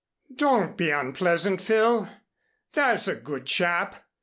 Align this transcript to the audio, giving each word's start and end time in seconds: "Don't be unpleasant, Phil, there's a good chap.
"Don't 0.35 0.77
be 0.77 0.89
unpleasant, 0.89 1.61
Phil, 1.61 2.09
there's 2.73 3.07
a 3.07 3.13
good 3.13 3.45
chap. 3.45 4.03